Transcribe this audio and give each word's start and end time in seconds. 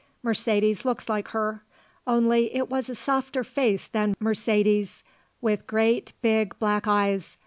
Mercedes 0.23 0.83
looks 0.83 1.07
like 1.09 1.27
her; 1.27 1.63
only 2.07 2.55
it 2.55 2.71
was 2.71 2.89
a 2.89 2.95
softer 2.95 3.43
face 3.43 3.85
than 3.85 4.15
Mercedes's 4.19 5.03
with 5.41 5.67
great, 5.67 6.13
big 6.23 6.57
black 6.57 6.87
eyes. 6.87 7.37